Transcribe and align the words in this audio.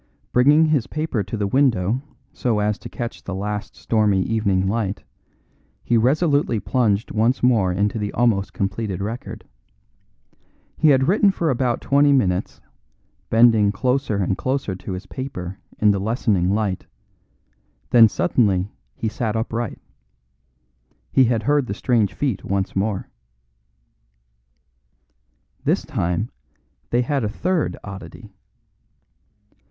Bringing 0.31 0.65
his 0.65 0.87
paper 0.87 1.21
to 1.21 1.37
the 1.37 1.45
window 1.45 2.01
so 2.33 2.57
as 2.57 2.79
to 2.79 2.89
catch 2.89 3.23
the 3.23 3.35
last 3.35 3.75
stormy 3.75 4.23
evening 4.23 4.65
light, 4.67 5.03
he 5.83 5.95
resolutely 5.95 6.59
plunged 6.59 7.11
once 7.11 7.43
more 7.43 7.71
into 7.71 7.99
the 7.99 8.11
almost 8.13 8.51
completed 8.51 8.99
record. 8.99 9.45
He 10.75 10.89
had 10.89 11.07
written 11.07 11.29
for 11.29 11.51
about 11.51 11.81
twenty 11.81 12.11
minutes, 12.13 12.59
bending 13.29 13.71
closer 13.71 14.15
and 14.17 14.35
closer 14.35 14.73
to 14.75 14.93
his 14.93 15.05
paper 15.05 15.59
in 15.77 15.91
the 15.91 15.99
lessening 15.99 16.49
light; 16.49 16.87
then 17.91 18.07
suddenly 18.07 18.71
he 18.95 19.07
sat 19.07 19.35
upright. 19.35 19.77
He 21.11 21.25
had 21.25 21.43
heard 21.43 21.67
the 21.67 21.75
strange 21.75 22.15
feet 22.15 22.43
once 22.43 22.75
more. 22.75 23.07
This 25.63 25.85
time 25.85 26.31
they 26.89 27.03
had 27.03 27.23
a 27.23 27.29
third 27.29 27.77
oddity. 27.83 28.31